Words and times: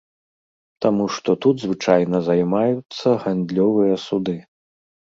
Таму 0.85 1.05
што 1.17 1.35
тут 1.47 1.55
звычайна 1.65 2.23
займаюцца 2.31 3.07
гандлёвыя 3.27 3.95
суды. 4.09 4.39